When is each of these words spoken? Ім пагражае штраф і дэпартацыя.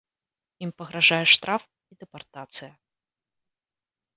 Ім 0.67 0.71
пагражае 0.81 1.19
штраф 1.33 1.61
і 1.67 1.93
дэпартацыя. 1.99 2.71